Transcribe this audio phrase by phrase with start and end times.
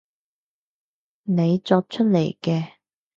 [1.25, 2.71] 你作出嚟嘅